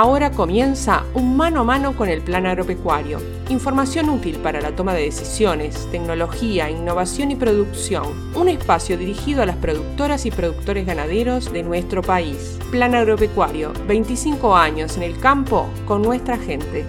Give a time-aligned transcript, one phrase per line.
[0.00, 3.20] Ahora comienza un mano a mano con el plan agropecuario.
[3.48, 8.30] Información útil para la toma de decisiones, tecnología, innovación y producción.
[8.36, 12.60] Un espacio dirigido a las productoras y productores ganaderos de nuestro país.
[12.70, 16.86] Plan agropecuario, 25 años en el campo con nuestra gente.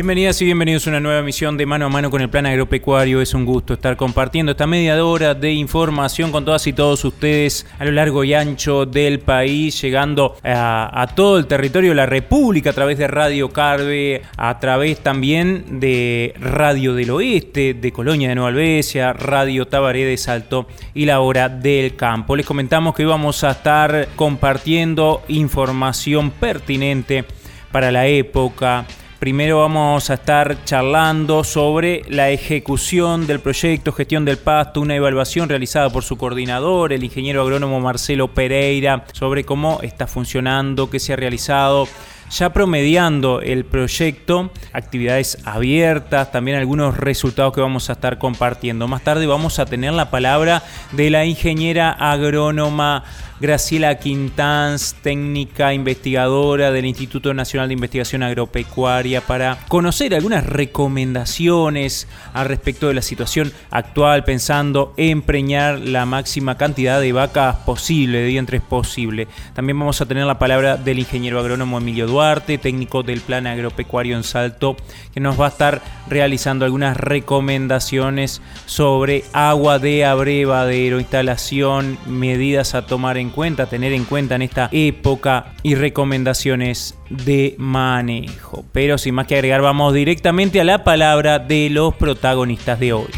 [0.00, 3.20] Bienvenidas y bienvenidos a una nueva emisión de Mano a Mano con el Plan Agropecuario.
[3.20, 7.66] Es un gusto estar compartiendo esta media hora de información con todas y todos ustedes
[7.78, 12.70] a lo largo y ancho del país, llegando a, todo el territorio de la República
[12.70, 18.36] a través de Radio Carve, a través también de Radio del Oeste, de Colonia de
[18.36, 22.36] Nueva Albesia, Radio Tabaré de Salto y la Hora del Campo.
[22.36, 27.26] Les comentamos que vamos a estar compartiendo información pertinente
[27.70, 28.86] para la época
[29.20, 35.46] Primero vamos a estar charlando sobre la ejecución del proyecto Gestión del Pasto, una evaluación
[35.46, 41.12] realizada por su coordinador, el ingeniero agrónomo Marcelo Pereira, sobre cómo está funcionando, qué se
[41.12, 41.86] ha realizado
[42.30, 48.88] ya promediando el proyecto, actividades abiertas, también algunos resultados que vamos a estar compartiendo.
[48.88, 53.04] Más tarde vamos a tener la palabra de la ingeniera agrónoma
[53.40, 62.48] Graciela Quintanz, técnica investigadora del Instituto Nacional de Investigación Agropecuaria, para conocer algunas recomendaciones al
[62.48, 68.26] respecto de la situación actual, pensando en preñar la máxima cantidad de vacas posible, de
[68.26, 69.26] vientres posible.
[69.54, 74.18] También vamos a tener la palabra del ingeniero agrónomo Emilio Duarte, técnico del Plan Agropecuario
[74.18, 74.76] en Salto,
[75.14, 82.84] que nos va a estar realizando algunas recomendaciones sobre agua de abrevadero, instalación, medidas a
[82.84, 88.64] tomar en cuenta, tener en cuenta en esta época y recomendaciones de manejo.
[88.72, 93.08] Pero sin más que agregar, vamos directamente a la palabra de los protagonistas de hoy.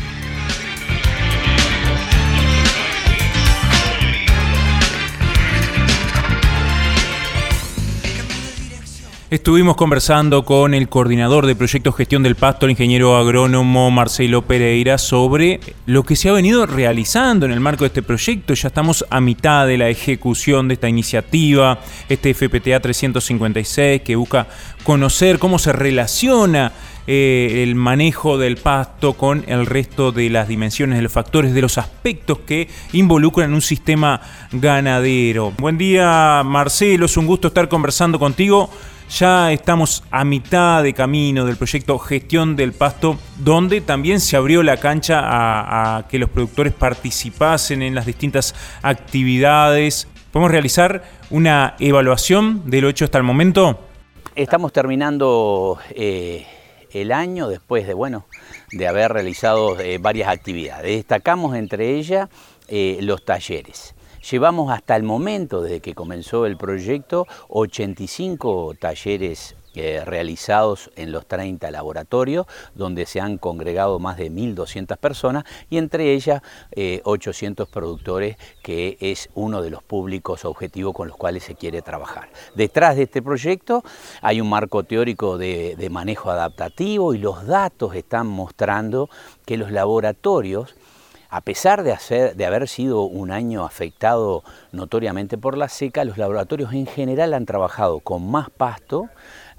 [9.33, 14.99] Estuvimos conversando con el coordinador de proyectos gestión del pasto, el ingeniero agrónomo Marcelo Pereira,
[14.99, 18.53] sobre lo que se ha venido realizando en el marco de este proyecto.
[18.53, 24.49] Ya estamos a mitad de la ejecución de esta iniciativa, este FPTA 356, que busca
[24.85, 26.73] conocer cómo se relaciona
[27.07, 31.63] eh, el manejo del pasto con el resto de las dimensiones, de los factores, de
[31.63, 34.21] los aspectos que involucran un sistema
[34.53, 35.53] ganadero.
[35.53, 38.69] Buen día Marcelo, es un gusto estar conversando contigo.
[39.19, 44.63] Ya estamos a mitad de camino del proyecto Gestión del Pasto, donde también se abrió
[44.63, 50.09] la cancha a, que los productores participasen en las distintas actividades.
[50.33, 53.81] ¿Podemos realizar una evaluación de lo hecho hasta el momento?
[54.35, 56.47] Estamos terminando eh,
[56.91, 58.25] el año después de, bueno,
[58.71, 60.97] de haber realizado eh, varias actividades.
[60.97, 62.31] Destacamos entre ellas
[62.67, 63.95] eh, los talleres.
[64.31, 71.27] Llevamos hasta el momento, desde que comenzó el proyecto, 85 talleres eh, realizados en los
[71.27, 76.43] 30 laboratorios, donde se han congregado más de 1.200 personas y entre ellas
[77.05, 81.81] 800 eh, productores, que es uno de los públicos objetivos con los cuales se quiere
[81.81, 82.29] trabajar.
[82.55, 83.83] Detrás de este proyecto
[84.21, 89.09] hay un marco teórico de manejo adaptativo y los datos están mostrando
[89.47, 90.75] que los laboratorios
[91.33, 96.85] a pesar de, haber sido un año afectado notoriamente por la seca, los laboratorios en
[96.85, 99.09] general han trabajado con más pasto,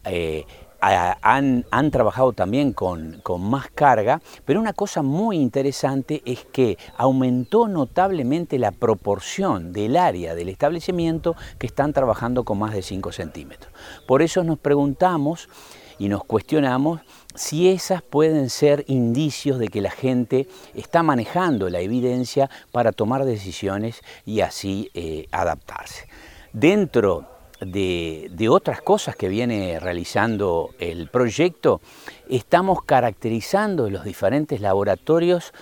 [0.05, 0.45] eh,
[0.79, 8.59] han, trabajado también con, más carga, pero una cosa muy interesante es que aumentó notablemente
[8.59, 13.73] la proporción del área del establecimiento que están trabajando con más de 5 centímetros.
[14.05, 15.49] Por eso nos preguntamos
[15.97, 17.01] y nos cuestionamos
[17.35, 23.25] si esas pueden ser indicios de que la gente está manejando la evidencia para tomar
[23.25, 26.07] decisiones y así eh, adaptarse.
[26.51, 27.27] Dentro
[27.59, 31.81] de, de, otras cosas que viene realizando el proyecto,
[32.29, 35.53] estamos caracterizando los diferentes laboratorios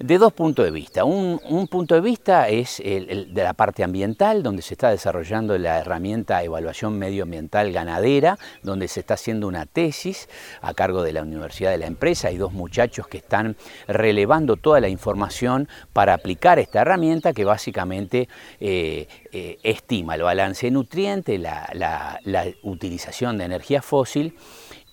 [0.00, 1.04] de dos puntos de vista.
[1.04, 5.78] Un, punto de vista es el, de la parte ambiental, donde se está desarrollando la
[5.78, 10.28] herramienta evaluación medioambiental ganadera, donde se está haciendo una tesis
[10.62, 12.28] a cargo de la Universidad de la Empresa.
[12.28, 13.56] Hay dos muchachos que están
[13.86, 20.66] relevando toda la información para aplicar esta herramienta que básicamente eh, eh, estima el balance
[20.66, 22.18] de nutrientes, la
[22.62, 24.34] utilización de energía fósil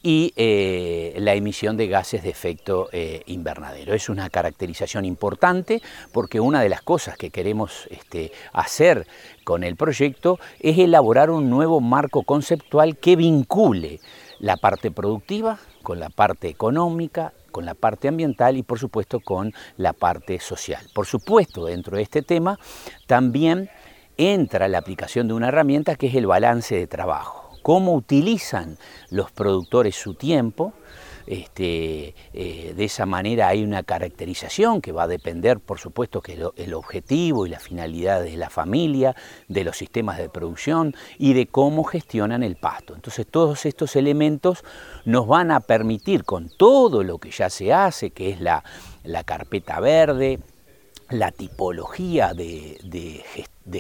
[0.09, 3.93] y eh, la emisión de gases de efecto eh, invernadero.
[3.93, 5.81] Es una caracterización importante
[6.13, 9.05] porque una de las cosas que queremos este, hacer
[9.43, 13.99] con el proyecto es elaborar un nuevo marco conceptual que vincule
[14.39, 19.53] la parte productiva con la parte económica, con la parte ambiental y por supuesto con
[19.75, 20.85] la parte social.
[20.93, 22.57] Por supuesto, dentro de este tema
[23.07, 23.69] también
[24.15, 27.46] entra la aplicación de una herramienta que es el balance de trabajo.
[27.61, 28.77] Cómo utilizan
[29.09, 30.73] los productores su tiempo,
[31.27, 36.39] este, eh, de esa manera hay una caracterización que va a depender, por supuesto, que
[36.55, 39.13] el objetivo y la finalidad de la familia,
[39.49, 42.95] de los sistemas de producción y de cómo gestionan el pasto.
[42.95, 44.63] Entonces todos estos elementos
[45.03, 48.63] nos van a permitir, con todo lo que ya se hace, que es la
[49.25, 50.39] carpeta verde,
[51.09, 53.23] la tipología de,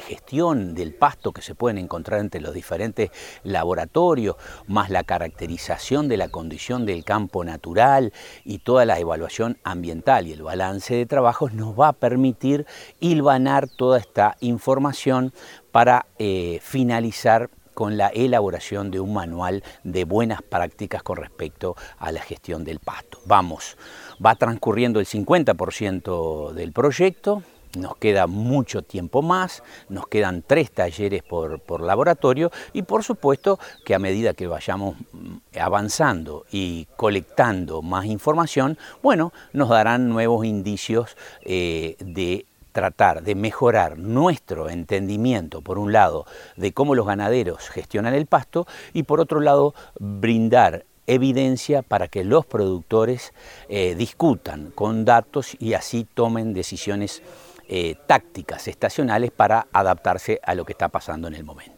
[0.01, 3.11] gestión del pasto que se pueden encontrar entre los diferentes
[3.43, 4.35] laboratorios,
[4.67, 8.13] más la caracterización de la condición del campo natural
[8.45, 12.65] y toda la evaluación ambiental y el balance de trabajos nos va a permitir
[12.99, 15.33] hilvanar toda esta información
[15.71, 22.11] para eh, finalizar con la elaboración de un manual de buenas prácticas con respecto a
[22.11, 23.19] la gestión del pasto.
[23.25, 23.77] Vamos,
[24.25, 27.43] va transcurriendo el 50% del proyecto,
[27.77, 33.93] nos queda mucho tiempo más, nos quedan tres talleres por, laboratorio y por supuesto que
[33.93, 41.15] a medida que vayamos mm, avanzando y colectando más información, bueno, nos darán nuevos indicios
[41.43, 42.46] eh, de
[42.77, 46.27] tratar de mejorar nuestro entendimiento, por un lado,
[46.57, 52.23] de cómo los ganaderos gestionan el pasto y por otro lado, brindar evidencia para que
[52.23, 53.33] los productores
[53.67, 57.23] eh, discutan con datos y así tomen decisiones
[57.67, 61.76] eh, tácticas estacionales para adaptarse a lo que está pasando en el momento.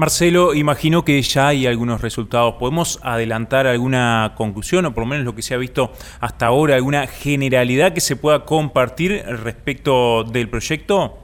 [0.00, 2.54] Marcelo, imagino que ya hay algunos resultados.
[2.54, 6.76] ¿Podemos adelantar alguna conclusión o por lo menos lo que se ha visto hasta ahora,
[6.76, 11.18] alguna generalidad que se pueda compartir respecto del proyecto?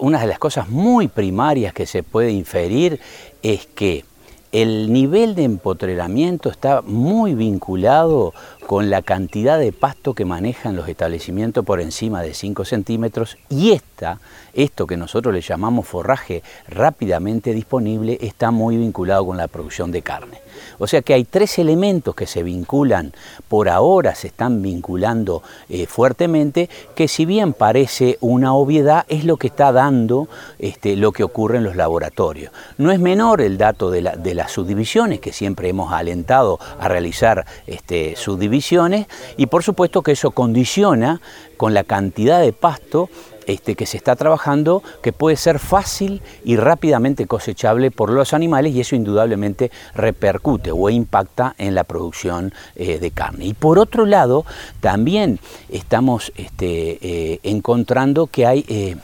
[0.00, 2.98] Una de las cosas muy primarias que se puede inferir
[3.40, 4.04] es que
[4.52, 8.32] el nivel de empotreramiento está muy vinculado
[8.66, 13.72] con la cantidad de pasto que manejan los establecimientos por encima de 5 centímetros y
[13.72, 14.20] esta,
[14.54, 20.02] esto que nosotros le llamamos forraje rápidamente disponible, está muy vinculado con la producción de
[20.02, 20.38] carne.
[20.78, 23.12] O sea que hay tres elementos que se vinculan,
[23.48, 29.36] por ahora se están vinculando eh, fuertemente, que si bien parece una obviedad, es lo
[29.36, 30.28] que está dando
[30.58, 32.52] este, lo que ocurre en los laboratorios.
[32.76, 38.16] No es menor el dato de, las subdivisiones, que siempre hemos alentado a realizar este,
[38.16, 39.06] subdivisiones,
[39.36, 41.20] y por supuesto que eso condiciona
[41.56, 43.10] con la cantidad de pasto
[43.48, 48.74] este, que se está trabajando, que puede ser fácil y rápidamente cosechable por los animales
[48.74, 53.46] y eso indudablemente repercute o impacta en la producción eh, de carne.
[53.46, 54.44] Y por otro lado,
[54.80, 55.40] también
[55.70, 58.96] estamos este, eh, encontrando que hay eh,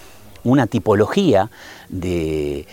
[0.45, 1.51] una tipología
[1.95, 2.67] de,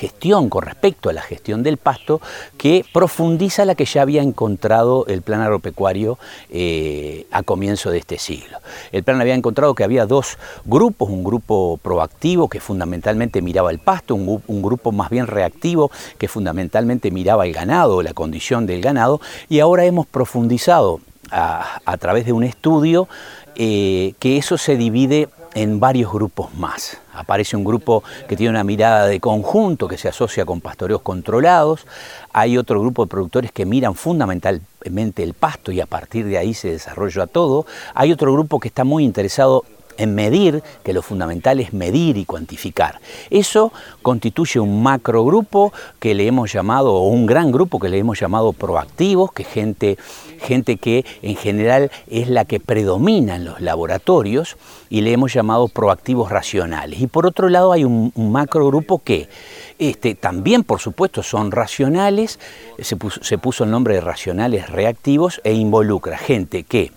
[0.00, 2.20] gestión con respecto a la gestión del pasto
[2.56, 6.18] que profundiza la que ya había encontrado el plan agropecuario
[6.50, 8.58] eh, a comienzo de este siglo.
[8.92, 13.78] El plan había encontrado que había dos grupos, un grupo proactivo que fundamentalmente miraba el
[13.78, 19.20] pasto, un, grupo más bien reactivo que fundamentalmente miraba el ganado, la condición del ganado,
[19.48, 21.00] y ahora hemos profundizado
[21.30, 23.08] a, través de un estudio
[23.54, 25.28] eh, que eso se divide
[25.58, 26.98] en varios grupos más.
[27.12, 31.84] Aparece un grupo que tiene una mirada de conjunto que se asocia con pastoreos controlados.
[32.32, 36.54] Hay otro grupo de productores que miran fundamentalmente el pasto y a partir de ahí
[36.54, 37.66] se desarrolla todo.
[37.94, 39.64] Hay otro grupo que está muy interesado
[39.96, 43.00] en medir, que lo fundamental es medir y cuantificar.
[43.28, 48.20] Eso constituye un macrogrupo que le hemos llamado, o un gran grupo que le hemos
[48.20, 49.98] llamado proactivos, que gente,
[50.38, 54.56] gente que en general es la que predomina en los laboratorios,
[54.90, 57.00] y le hemos llamado proactivos racionales.
[57.00, 59.28] Y por otro lado hay un, macrogrupo que
[59.78, 62.38] este, también, por supuesto, son racionales,
[62.78, 66.92] se puso el nombre de racionales reactivos e involucra gente que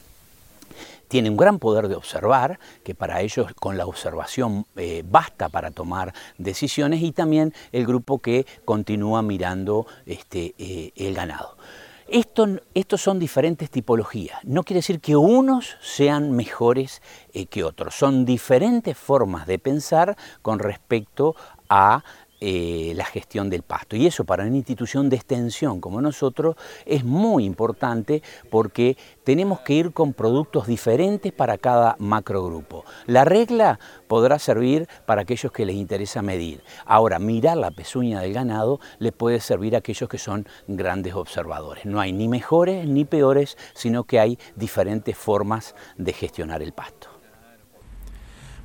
[1.12, 5.70] tiene un gran poder de observar, que para ellos con la observación eh, basta para
[5.70, 11.58] tomar decisiones, y también el grupo que continúa mirando este, eh, el ganado.
[12.14, 14.38] Esto, estos son diferentes tipologías.
[14.44, 17.02] No quiere decir que unos sean mejores
[17.32, 17.96] eh, que otros.
[17.96, 21.38] Son diferentes formas de pensar con respecto
[21.70, 22.04] a
[22.44, 23.96] eh, la gestión del pasto.
[23.96, 26.56] Y eso para una institución de extensión como nosotros
[26.88, 32.84] es muy importante porque tenemos que ir con productos diferentes para cada macrogrupo.
[33.06, 36.64] La regla podrá servir para aquellos que les interesa medir.
[36.86, 41.86] Ahora, mirar la pezuña del ganado le puede servir a aquellos que son grandes observadores.
[41.86, 47.21] No hay ni mejores ni peores, sino que hay diferentes formas de gestionar el pasto.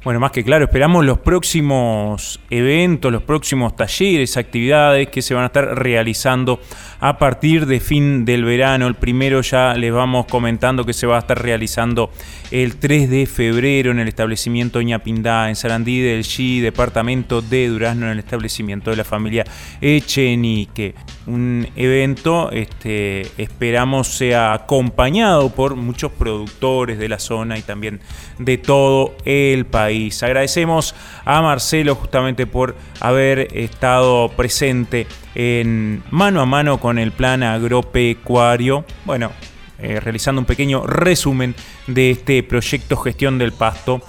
[0.06, 5.42] Bueno, más que claro, esperamos los próximos eventos, los próximos talleres, actividades que se van
[5.42, 6.60] a estar realizando
[7.00, 8.86] a partir de fin del verano.
[8.86, 12.12] El primero ya les vamos comentando que se va a estar realizando
[12.52, 18.06] el 3 de febrero en el establecimiento Ñapindá, en Sarandí del G, departamento de Durazno,
[18.06, 19.44] en el establecimiento de la familia
[19.80, 20.94] Echenique.
[21.26, 27.98] Un evento, este, esperamos sea acompañado por muchos productores de la zona y también
[28.38, 29.95] de todo el país.
[30.22, 37.42] Agradecemos a Marcelo justamente por haber estado presente en mano a mano con el plan
[37.42, 38.84] agropecuario.
[39.04, 39.32] Bueno,
[39.78, 41.54] eh, realizando un pequeño resumen
[41.86, 44.00] de este proyecto gestión del pasto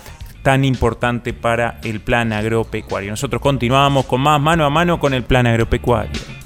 [0.42, 3.10] tan importante para el plan agropecuario.
[3.12, 6.37] Nosotros continuamos con más mano a mano con el plan agropecuario.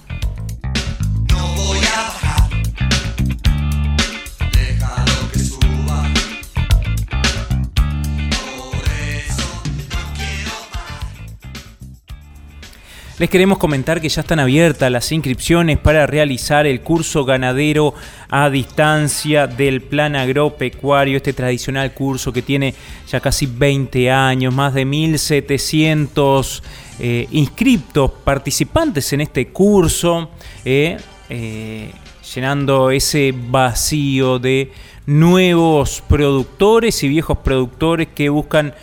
[13.21, 17.93] Les queremos comentar que ya están abiertas las inscripciones para realizar el curso ganadero
[18.29, 22.73] a distancia del plan agropecuario, este tradicional curso que tiene
[23.07, 26.63] ya casi 20 años, más de 1.700
[26.97, 30.31] eh, inscriptos, participantes en este curso,
[30.65, 30.97] eh,
[31.29, 31.91] eh,
[32.33, 34.71] llenando ese vacío de
[35.05, 38.73] nuevos productores y viejos productores que buscan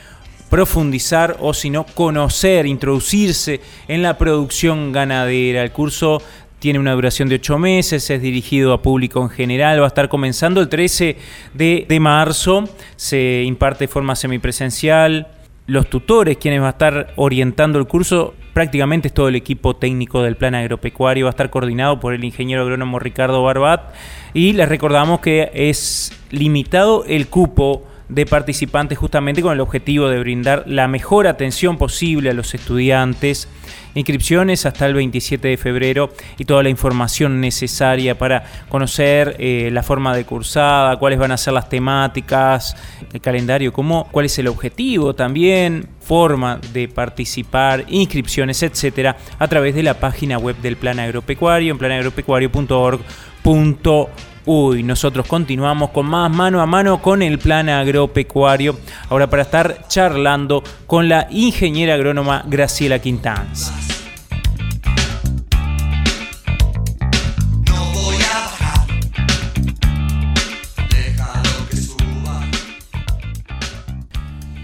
[0.50, 5.62] profundizar o si no conocer, introducirse en la producción ganadera.
[5.62, 6.23] El curso
[6.59, 10.09] tiene una duración de ocho meses, es dirigido a público en general, va a estar
[10.09, 11.17] comenzando el 13
[11.55, 12.64] de, marzo,
[12.97, 15.28] se imparte de forma semipresencial.
[15.67, 20.23] Los tutores, quienes van a estar orientando el curso, prácticamente es todo el equipo técnico
[20.23, 23.95] del plan agropecuario, va a estar coordinado por el ingeniero agrónomo Ricardo Barbat
[24.33, 30.18] y les recordamos que es limitado el cupo de participantes justamente con el objetivo de
[30.18, 33.48] brindar la mejor atención posible a los estudiantes.
[33.94, 39.82] Inscripciones hasta el 27 de febrero y toda la información necesaria para conocer eh, la
[39.82, 42.76] forma de cursada, cuáles van a ser las temáticas,
[43.12, 49.74] el calendario, cómo, cuál es el objetivo también, forma de participar, inscripciones, etcétera, a través
[49.74, 54.08] de la página web del Plan Agropecuario en planagropecuario.org.org
[54.50, 58.78] Uy, nosotros continuamos con más mano a mano con el plan agropecuario,
[59.11, 63.71] ahora para estar charlando con la ingeniera agrónoma Graciela Quintanz.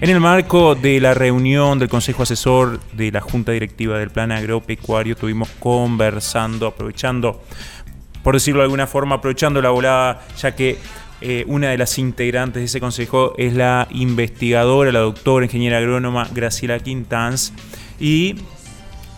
[0.01, 4.33] En el marco de la reunión del Consejo Asesor de la Junta Directiva del Plan
[4.33, 7.43] Agropecuario, estuvimos conversando, aprovechando
[8.25, 10.79] por decirlo de alguna forma, aprovechando la volada, ya que
[11.21, 16.27] eh, una de las integrantes de ese consejo es la investigadora, la doctora, ingeniera agrónoma
[16.35, 17.53] Graciela Quintanz,
[18.01, 18.37] y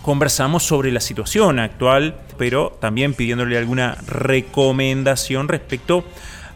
[0.03, 6.05] conversamos sobre la situación actual, pero también pidiéndole alguna recomendación respecto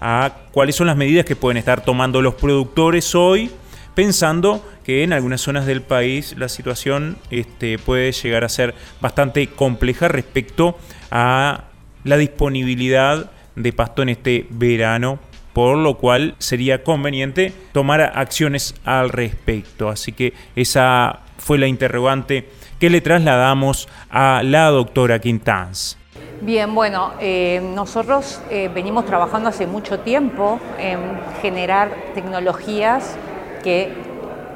[0.01, 3.51] a cuáles son las medidas que pueden estar tomando los productores hoy,
[3.95, 9.47] pensando que en algunas zonas del país la situación este, puede llegar a ser bastante
[9.47, 10.77] compleja respecto
[11.13, 11.70] a
[12.05, 15.19] la disponibilidad de pasto en este verano,
[15.53, 19.89] por lo cual sería conveniente tomar acciones al respecto.
[19.89, 25.97] Así que esa fue la interrogante que le trasladamos a la doctora Quintanz.
[26.43, 30.99] Bien, bueno, eh, nosotros eh, venimos trabajando hace mucho tiempo en
[31.43, 33.17] generar tecnologías
[33.63, 33.93] que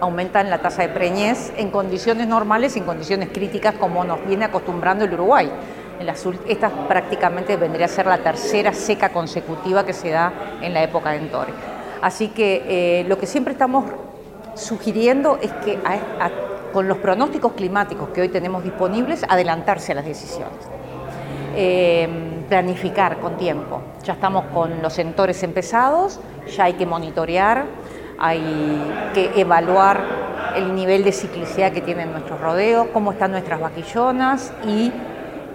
[0.00, 4.46] aumentan la tasa de preñez en condiciones normales y en condiciones críticas como nos viene
[4.46, 5.50] acostumbrando el Uruguay
[6.48, 11.10] esta prácticamente vendría a ser la tercera seca consecutiva que se da en la época
[11.10, 11.52] de Entore.
[12.02, 13.84] Así que eh, lo que siempre estamos
[14.54, 15.78] sugiriendo es que
[16.72, 20.58] con los pronósticos climáticos que hoy tenemos disponibles, adelantarse a las decisiones.
[21.56, 22.08] Eh,
[22.48, 23.80] planificar con tiempo.
[24.04, 26.20] Ya estamos con los sentores empezados,
[26.54, 27.64] ya hay que monitorear,
[28.18, 28.42] hay
[29.14, 30.00] que evaluar
[30.56, 34.92] el nivel de ciclicidad que tienen nuestros rodeos, cómo están nuestras vaquillonas y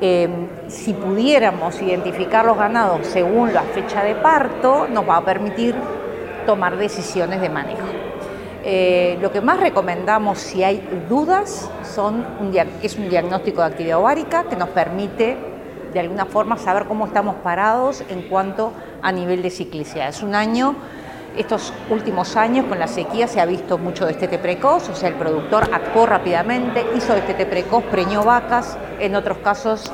[0.02, 5.76] Em, si pudiéramos identificar los ganados según la fecha de parto, nos va a permitir
[6.46, 7.88] tomar decisiones de manejo.
[8.64, 11.70] Eh, lo que más recomendamos si hay dudas
[12.82, 15.38] es un diagnóstico de actividad ovárica que nos permite
[15.94, 20.10] de alguna forma saber cómo estamos parados en cuanto a nivel de ciclicidad.
[20.10, 20.76] Es un año
[21.38, 25.16] estos últimos años con la sequía se ha visto mucho destete precoz, o sea, el
[25.16, 29.92] productor actuó rápidamente, hizo destete precoz, preñó vacas, en otros casos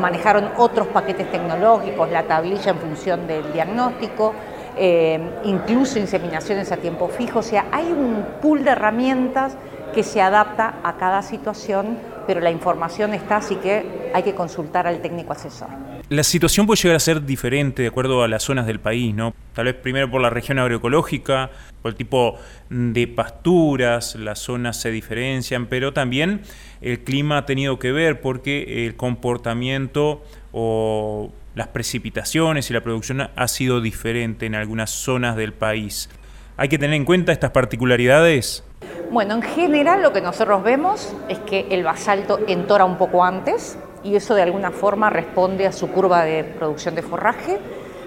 [0.00, 4.34] manejaron otros paquetes tecnológicos, la tablilla en función del diagnóstico,
[4.76, 9.56] eh, incluso inseminaciones a tiempo fijo, o sea, hay un pool de herramientas
[9.94, 14.86] que se adapta a cada situación, pero la información está, así que hay que consultar
[14.88, 15.68] al técnico asesor.
[16.10, 19.32] La situación puede llegar a ser diferente de acuerdo a las zonas del país, ¿no?
[19.54, 24.90] Tal vez primero por la región agroecológica, por el tipo de pasturas, las zonas se
[24.90, 26.42] diferencian, pero también
[26.82, 33.30] el clima ha tenido que ver porque el comportamiento o las precipitaciones y la producción
[33.34, 36.10] ha sido diferente en algunas zonas del país.
[36.58, 38.62] ¿Hay que tener en cuenta estas particularidades?
[39.10, 43.78] Bueno, en general lo que nosotros vemos es que el basalto entora un poco antes
[44.04, 47.58] y eso de alguna forma responde a su curva de producción de forraje,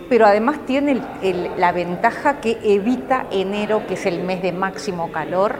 [0.07, 1.01] pero además tiene
[1.57, 5.55] la ventaja que evita enero, que es el mes de máximo calor,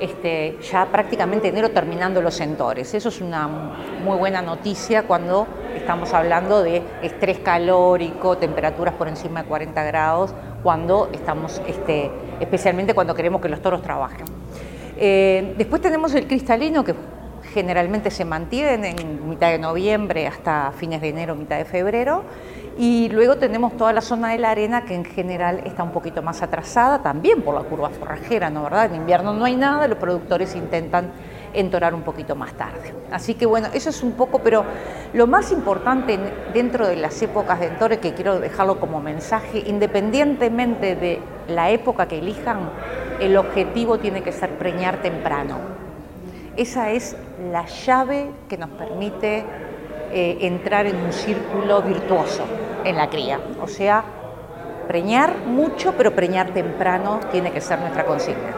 [0.00, 2.94] este, ya prácticamente enero terminando los entores.
[2.94, 5.46] Eso es una muy buena noticia cuando
[5.76, 12.10] estamos hablando de estrés calórico, temperaturas por encima de 40 grados, cuando estamos, este,
[12.40, 14.24] especialmente cuando queremos que los toros trabajen.
[14.96, 16.94] Eh, después tenemos el cristalino que
[17.52, 22.24] generalmente se mantiene en mitad de noviembre hasta fines de enero, mitad de febrero.
[22.78, 26.22] Y luego tenemos toda la zona de la arena que en general está un poquito
[26.22, 28.86] más atrasada, también por la curva forrajera, ¿no verdad?
[28.86, 31.10] En invierno no hay nada, los productores intentan
[31.52, 32.94] entorar un poquito más tarde.
[33.10, 34.64] Así que bueno, eso es un poco, pero
[35.12, 36.18] lo más importante
[36.54, 42.08] dentro de las épocas de entore, que quiero dejarlo como mensaje, independientemente de la época
[42.08, 42.70] que elijan,
[43.20, 45.81] el objetivo tiene que ser preñar temprano.
[46.56, 47.16] Esa es
[47.50, 49.44] la llave que nos permite
[50.12, 52.44] eh, entrar en un círculo virtuoso
[52.84, 53.40] en la cría.
[53.62, 54.04] O sea,
[54.86, 58.54] preñar mucho, pero preñar temprano tiene que ser nuestra consigna.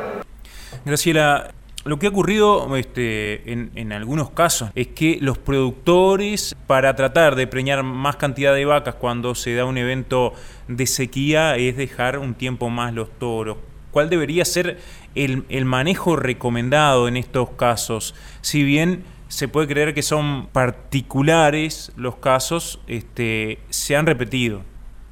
[0.85, 1.53] Graciela,
[1.85, 7.37] lo que ha ocurrido este, en, en, algunos casos es que los productores, para tratar
[7.37, 10.33] de preñar más cantidad de vacas cuando se da un evento
[10.67, 13.59] de sequía, es dejar un tiempo más los toros.
[13.93, 14.79] ¿Cuál debería ser
[15.15, 18.15] el, el manejo recomendado en estos casos?
[18.41, 24.63] Si bien se puede creer que son particulares los casos, este, se han repetido.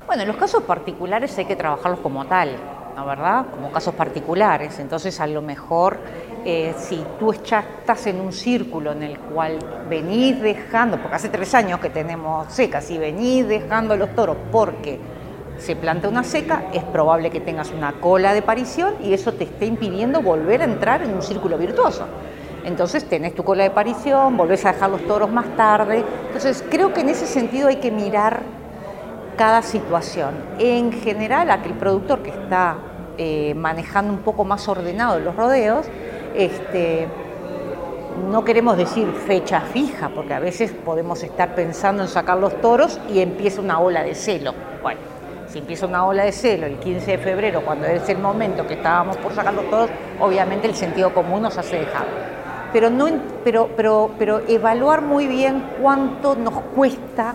[0.06, 2.56] Bueno, los casos particulares hay que trabajarlos como tal,
[2.94, 3.46] ¿no verdad?
[3.50, 4.78] Como casos particulares.
[4.78, 5.98] Entonces, a lo mejor,
[6.44, 11.54] eh, si tú estás en un círculo en el cual venís dejando, porque hace tres
[11.54, 15.00] años que tenemos secas, y venís dejando los toros porque
[15.58, 19.44] se planta una seca, es probable que tengas una cola de parición y eso te
[19.44, 22.06] esté impidiendo volver a entrar en un círculo virtuoso.
[22.64, 26.04] Entonces tenés tu cola de parición, volvés a dejar los toros más tarde.
[26.26, 28.42] Entonces creo que en ese sentido hay que mirar
[29.36, 30.34] cada situación.
[30.58, 32.76] En general, aquel productor que está
[33.18, 35.86] eh, manejando un poco más ordenado los rodeos,
[36.34, 37.08] este,
[38.30, 43.00] no queremos decir fecha fija, porque a veces podemos estar pensando en sacar los toros
[43.12, 44.54] y empieza una ola de celo.
[44.82, 45.00] Bueno,
[45.52, 48.74] si empieza una ola de celo el 15 de febrero, cuando es el momento que
[48.74, 52.06] estábamos por sacar los toros, obviamente el sentido común nos hace dejar
[52.72, 53.06] pero, no,
[53.44, 57.34] pero, pero, pero evaluar muy bien cuánto nos cuesta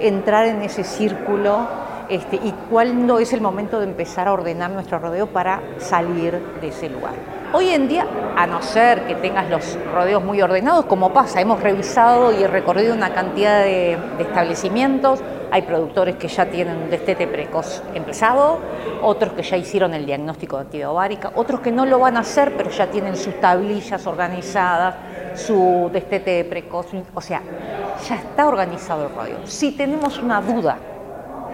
[0.00, 1.66] entrar en ese círculo
[2.08, 6.68] este, y cuándo es el momento de empezar a ordenar nuestro rodeo para salir de
[6.68, 7.14] ese lugar.
[7.52, 8.04] Hoy en día,
[8.36, 12.92] a no ser que tengas los rodeos muy ordenados, como pasa, hemos revisado y recorrido
[12.94, 15.20] una cantidad de, establecimientos,
[15.54, 18.58] hay productores que ya tienen un destete precoz empezado,
[19.02, 22.20] otros que ya hicieron el diagnóstico de actividad ovárica, otros que no lo van a
[22.20, 24.96] hacer, pero ya tienen sus tablillas organizadas,
[25.36, 27.40] su destete precoz, o sea,
[28.08, 29.46] ya está organizado el rodeo.
[29.46, 30.76] Si tenemos una duda,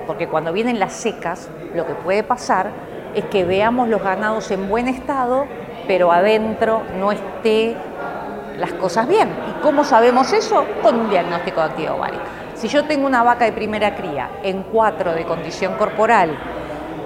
[0.07, 2.71] porque cuando vienen las secas, lo que puede pasar
[3.15, 5.45] es que veamos los ganados en buen estado,
[5.87, 7.77] pero adentro no esté
[8.57, 9.29] las cosas bien.
[9.51, 10.65] ¿Y cómo sabemos eso?
[10.83, 12.41] Con un diagnóstico de actividad ovárica.
[12.61, 16.39] Si yo tengo una vaca de primera cría en cuatro de condición corporal,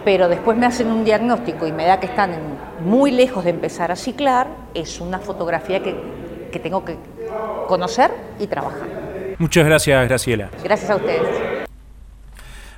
[0.04, 2.32] pero después me hacen un diagnóstico y me da que están
[2.80, 5.94] muy lejos de empezar a ciclar, es una fotografía que,
[6.50, 6.96] que tengo que
[7.68, 8.88] conocer y trabajar.
[9.38, 10.50] Muchas gracias, Graciela.
[10.64, 11.22] Gracias a ustedes.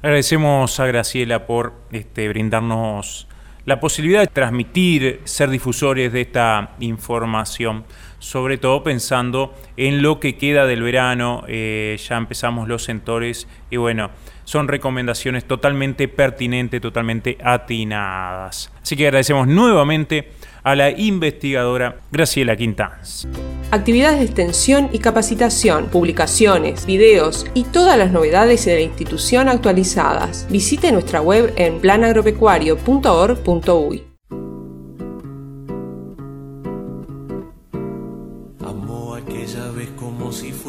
[0.02, 3.26] Agradecemos a Graciela por este, brindarnos
[3.64, 7.86] la posibilidad de transmitir, ser difusores de esta información,
[8.18, 13.76] sobre todo pensando en lo que queda del verano, eh, ya empezamos los centores y
[13.76, 14.10] bueno,
[14.44, 18.72] son recomendaciones totalmente pertinentes, totalmente atinadas.
[18.82, 23.26] Así que agradecemos nuevamente a la investigadora Graciela Quintanz.
[23.70, 30.48] Actividades de extensión y capacitación, publicaciones, videos y todas las novedades de la institución actualizadas.
[30.50, 34.15] Visite nuestra web en planagropecuario.org.uy.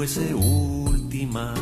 [0.07, 1.53] fuese última.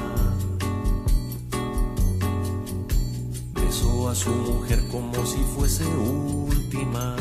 [3.56, 7.16] Besó a su mujer como si fuese última.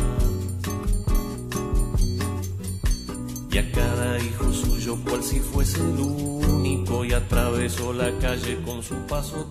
[3.50, 8.82] Y a cada hijo suyo cual si fuese el único y atravesó la calle con
[8.82, 9.50] su paso.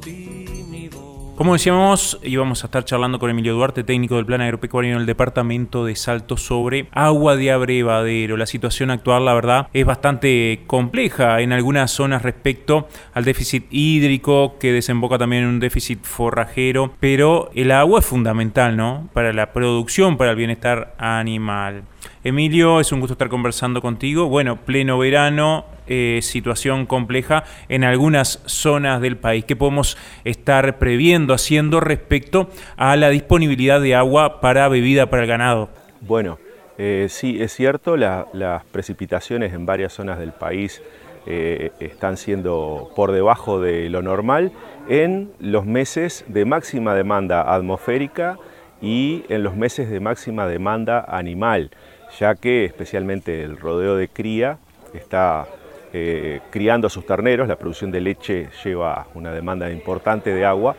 [1.36, 5.08] Como decíamos, íbamos a estar charlando con Emilio Duarte, técnico del Plan Agropecuario en el
[5.08, 8.38] departamento de Salto, sobre agua de abrevadero.
[8.38, 14.60] La situación actual, la verdad, es bastante compleja en algunas zonas respecto al déficit hídrico,
[14.60, 19.10] que desemboca también en un déficit forrajero, pero el agua es fundamental, ¿no?
[19.14, 21.86] Para la producción, para el bienestar animal.
[22.26, 24.30] Emilio, es un gusto estar conversando contigo.
[24.30, 29.44] Bueno, pleno verano, eh, situación compleja en algunas zonas del país.
[29.44, 35.28] ¿Qué podemos estar previendo, haciendo respecto a la disponibilidad de agua para bebida para el
[35.28, 35.70] ganado?
[36.00, 36.40] Bueno,
[36.78, 40.82] eh, sí, es cierto, las precipitaciones en varias zonas del país
[41.26, 44.54] eh, están siendo por debajo de lo normal
[44.88, 48.38] en los meses de máxima demanda atmosférica
[48.82, 51.72] y en los meses de máxima demanda animal
[52.20, 54.58] ya que especialmente el rodeo de cría
[54.94, 55.48] está
[55.94, 60.76] eh, criando a sus terneros, la producción de leche lleva una demanda importante de agua,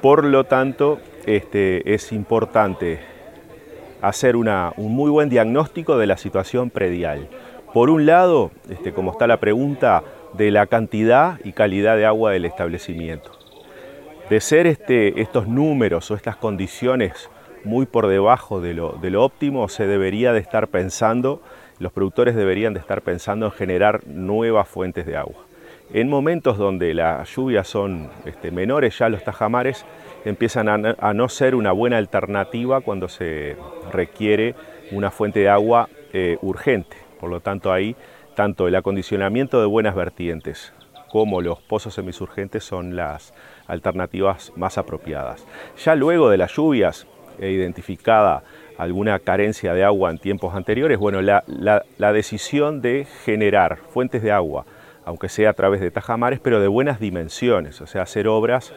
[0.00, 3.00] por lo tanto este, es importante
[4.00, 7.28] hacer un muy buen diagnóstico de la situación predial.
[7.72, 10.02] Por un lado, este, como está la pregunta,
[10.34, 13.32] de la cantidad y calidad de agua del establecimiento.
[14.28, 17.30] De ser este, estos números o estas condiciones
[17.64, 21.42] muy por debajo de lo, óptimo, se debería de estar pensando,
[21.78, 25.44] los productores deberían de estar pensando en generar nuevas fuentes de agua.
[25.92, 29.84] En momentos donde las lluvias son este, menores, ya los tajamares
[30.24, 33.56] empiezan a, no ser una buena alternativa cuando se
[33.92, 34.54] requiere
[34.90, 36.96] una fuente de agua eh, urgente.
[37.20, 37.94] Por lo tanto, ahí
[38.34, 40.72] tanto el acondicionamiento de buenas vertientes
[41.12, 43.34] como los pozos semisurgentes son las
[43.66, 45.44] alternativas más apropiadas.
[45.84, 47.06] Ya luego de las lluvias,
[47.40, 48.42] identificada
[48.78, 54.64] alguna carencia de agua en tiempos anteriores, bueno, la, decisión de generar fuentes de agua,
[55.04, 58.72] aunque sea a través de tajamares, pero de buenas dimensiones, o sea, hacer obras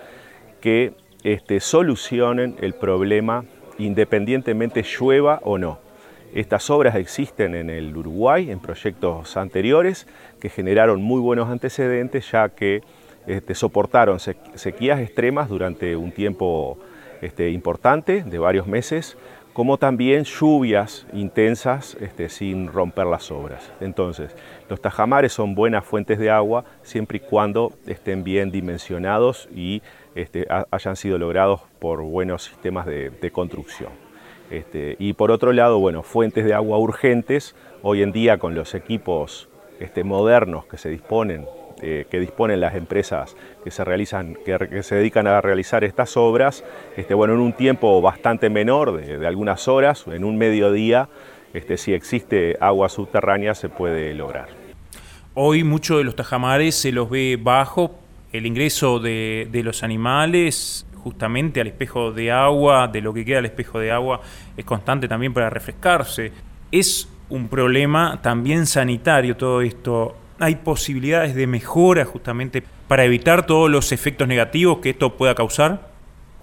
[0.62, 3.46] que este, solucionen el problema
[3.78, 5.80] independientemente llueva o no.
[6.34, 10.08] Estas obras existen en el Uruguay, en proyectos anteriores,
[10.40, 12.82] que generaron muy buenos antecedentes, ya que
[13.26, 16.78] este, soportaron sequías extremas durante un tiempo
[17.22, 19.18] este, importante de varios meses,
[19.54, 23.72] como también lluvias intensas este, sin romper las obras.
[23.80, 24.36] Entonces,
[24.70, 29.82] los tajamares son buenas fuentes de agua siempre y cuando estén bien dimensionados y
[30.14, 33.92] este, hayan sido logrados por buenos sistemas de, construcción.
[35.00, 39.48] y por otro lado, bueno, fuentes de agua urgentes, hoy en día con los equipos
[40.04, 41.46] modernos que se disponen
[41.82, 46.64] eh, que disponen las empresas que se, realizan, que, se dedican a realizar estas obras,
[46.96, 51.10] este, bueno, en un tiempo bastante menor, de, algunas horas, en un mediodía,
[51.54, 54.48] este, si existe agua subterránea se puede lograr.
[55.34, 58.00] Hoy muchos de los tajamares se los ve bajo
[58.32, 63.40] el ingreso de, de los animales justamente al espejo de agua, de lo que queda
[63.40, 64.22] al espejo de agua,
[64.58, 66.32] es constante también para refrescarse.
[66.72, 73.70] Es un problema también sanitario todo esto hay posibilidades de mejora justamente para evitar todos
[73.70, 75.96] los efectos negativos que esto pueda causar?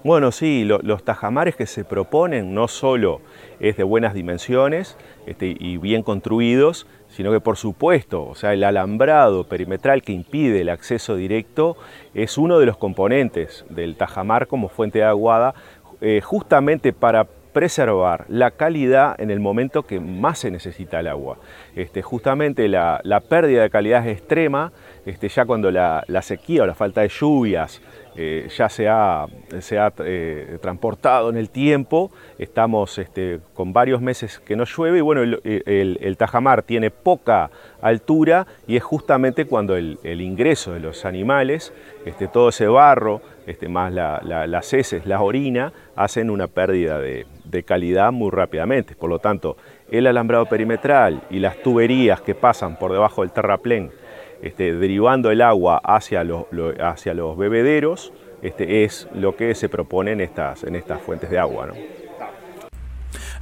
[0.04, 3.20] Bueno, sí, los tajamares que se proponen no solo
[3.60, 8.64] es de buenas dimensiones este, y bien construidos, sino que por supuesto, o sea, el
[8.64, 11.76] alambrado perimetral que impide el acceso directo
[12.14, 15.54] es uno de los componentes del tajamar como fuente de aguada,
[16.00, 21.38] eh, justamente para preservar la calidad en el momento que más se necesita el agua.
[21.76, 24.72] Este, justamente la, pérdida de calidad es extrema,
[25.06, 27.80] este, ya cuando la, sequía o la falta de lluvias
[28.14, 29.26] eh, ya se ha,
[29.60, 34.98] se ha eh, transportado en el tiempo, estamos este, con varios meses que no llueve
[34.98, 41.04] y bueno, el, Tajamar tiene poca altura y es justamente cuando el, ingreso de los
[41.04, 41.72] animales,
[42.04, 47.26] este, todo ese barro, este, más las heces, la orina, hacen una pérdida de,
[47.64, 48.94] calidad muy rápidamente.
[48.94, 49.56] Por lo tanto,
[49.90, 53.90] el alambrado perimetral y las tuberías que pasan por debajo del terraplén,
[54.42, 56.46] este, derivando el agua hacia los,
[56.80, 61.38] hacia los bebederos, este, es lo que se propone en estas, en estas fuentes de
[61.38, 61.68] agua.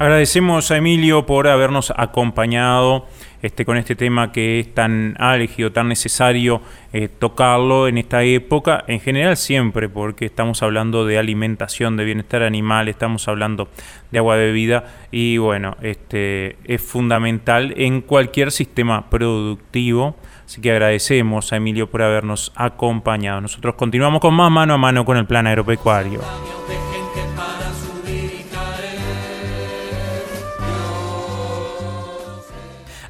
[0.00, 3.06] Agradecemos a Emilio por habernos acompañado
[3.42, 6.62] este, con este tema que es tan álgido, tan necesario
[6.94, 12.42] eh, tocarlo en esta época, en general siempre, porque estamos hablando de alimentación, de bienestar
[12.42, 13.68] animal, estamos hablando
[14.10, 20.16] de agua de bebida y bueno, este, es fundamental en cualquier sistema productivo.
[20.46, 23.42] Así que agradecemos a Emilio por habernos acompañado.
[23.42, 26.20] Nosotros continuamos con más mano a mano con el plan agropecuario.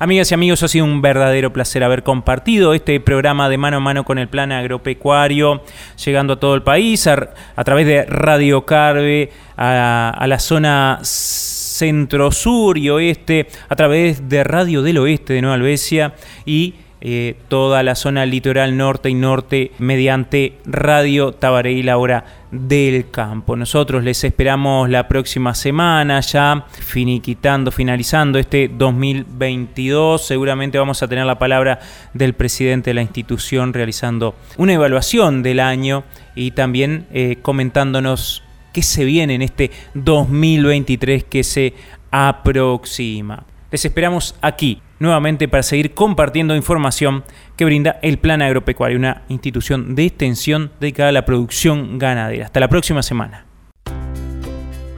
[0.03, 3.81] Amigas y amigos, ha sido un verdadero placer haber compartido este programa de mano a
[3.81, 5.63] mano con el plan agropecuario,
[6.03, 7.35] llegando a todo el país a,
[7.67, 14.97] través de Radio Carve, a, la zona centro-sur y oeste, a través de Radio del
[14.97, 16.15] Oeste de Nueva Albesia
[16.47, 23.11] y eh, toda la zona litoral norte y norte mediante Radio Tabaré la hora del
[23.11, 23.57] campo.
[23.57, 30.27] Nosotros les esperamos la próxima semana ya finiquitando, finalizando este 2022.
[30.27, 31.79] Seguramente vamos a tener la palabra
[32.13, 38.83] del presidente de la institución realizando una evaluación del año y también eh, comentándonos qué
[38.83, 41.75] se viene en este 2023 que se
[42.11, 43.45] aproxima.
[43.71, 47.25] Les esperamos aquí nuevamente para seguir compartiendo información
[47.57, 52.47] que brinda el Plan Agropecuario, una institución de extensión dedicada a la producción ganadera.
[52.47, 53.47] Hasta la próxima semana.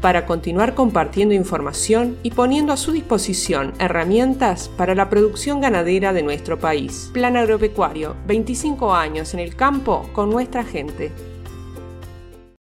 [0.00, 6.24] Para continuar compartiendo información y poniendo a su disposición herramientas para la producción ganadera de
[6.24, 7.10] nuestro país.
[7.12, 11.12] Plan Agropecuario, 25 años en el campo con nuestra gente.